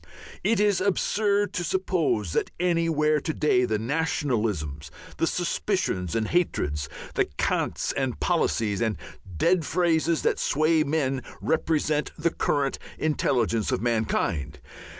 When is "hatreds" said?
6.29-6.89